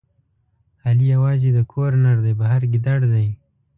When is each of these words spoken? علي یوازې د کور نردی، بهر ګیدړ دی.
علي 0.87 1.05
یوازې 1.15 1.49
د 1.53 1.59
کور 1.71 1.91
نردی، 2.03 2.33
بهر 2.39 2.61
ګیدړ 2.71 2.99
دی. 3.13 3.27